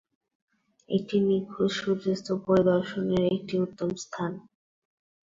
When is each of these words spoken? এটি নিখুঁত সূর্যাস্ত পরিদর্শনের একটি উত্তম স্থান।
এটি 0.89 1.17
নিখুঁত 1.27 1.69
সূর্যাস্ত 1.77 2.27
পরিদর্শনের 2.45 3.23
একটি 3.35 3.55
উত্তম 3.65 3.89
স্থান। 4.03 4.31